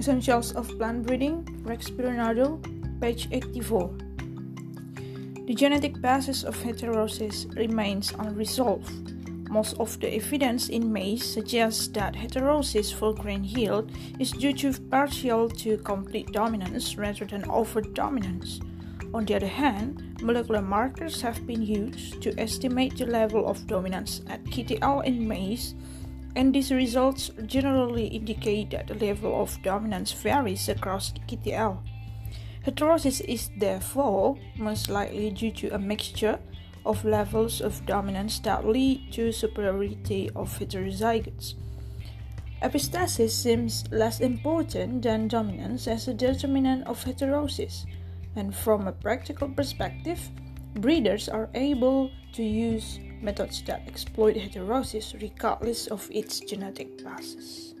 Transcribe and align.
Essentials 0.00 0.52
of 0.52 0.66
Plant 0.78 1.06
Breeding, 1.06 1.44
Rex 1.62 1.90
Bernardo, 1.90 2.58
page 3.02 3.28
84. 3.32 3.90
The 5.46 5.54
genetic 5.54 6.00
basis 6.00 6.42
of 6.42 6.56
heterosis 6.56 7.54
remains 7.54 8.10
unresolved. 8.18 9.12
Most 9.50 9.76
of 9.78 10.00
the 10.00 10.14
evidence 10.14 10.70
in 10.70 10.90
maize 10.90 11.22
suggests 11.22 11.86
that 11.88 12.14
heterosis 12.14 12.94
for 12.94 13.12
grain 13.12 13.44
yield 13.44 13.92
is 14.18 14.30
due 14.30 14.54
to 14.54 14.72
partial 14.88 15.50
to 15.50 15.76
complete 15.76 16.32
dominance 16.32 16.96
rather 16.96 17.26
than 17.26 17.42
overdominance. 17.42 18.64
On 19.12 19.26
the 19.26 19.34
other 19.34 19.48
hand, 19.48 20.22
molecular 20.22 20.62
markers 20.62 21.20
have 21.20 21.46
been 21.46 21.60
used 21.60 22.22
to 22.22 22.32
estimate 22.40 22.96
the 22.96 23.04
level 23.04 23.46
of 23.46 23.66
dominance 23.66 24.22
at 24.30 24.42
QTL 24.44 25.04
in 25.04 25.28
maize 25.28 25.74
and 26.36 26.54
these 26.54 26.70
results 26.70 27.30
generally 27.46 28.06
indicate 28.06 28.70
that 28.70 28.86
the 28.86 28.94
level 28.94 29.42
of 29.42 29.62
dominance 29.62 30.12
varies 30.12 30.68
across 30.68 31.12
QTL. 31.28 31.78
Heterosis 32.64 33.20
is 33.22 33.50
therefore 33.58 34.36
most 34.56 34.88
likely 34.90 35.30
due 35.30 35.50
to 35.52 35.74
a 35.74 35.78
mixture 35.78 36.38
of 36.84 37.04
levels 37.04 37.60
of 37.60 37.84
dominance 37.86 38.38
that 38.40 38.66
lead 38.66 39.12
to 39.12 39.32
superiority 39.32 40.30
of 40.36 40.58
heterozygotes. 40.58 41.54
Epistasis 42.62 43.30
seems 43.30 43.84
less 43.90 44.20
important 44.20 45.02
than 45.02 45.28
dominance 45.28 45.88
as 45.88 46.08
a 46.08 46.14
determinant 46.14 46.86
of 46.86 47.02
heterosis, 47.04 47.86
and 48.36 48.54
from 48.54 48.86
a 48.86 48.92
practical 48.92 49.48
perspective, 49.48 50.20
breeders 50.74 51.28
are 51.28 51.48
able 51.54 52.10
to 52.32 52.42
use 52.42 53.00
methods 53.22 53.62
that 53.62 53.86
exploit 53.86 54.36
heterosis 54.36 55.20
regardless 55.20 55.86
of 55.88 56.08
its 56.10 56.40
genetic 56.40 57.04
basis. 57.04 57.74